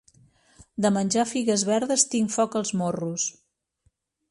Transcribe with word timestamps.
De 0.85 0.89
menjar 0.95 1.25
figues 1.33 1.67
verdes 1.69 2.07
tinc 2.15 2.33
foc 2.39 2.59
als 2.63 2.75
morros. 2.83 3.31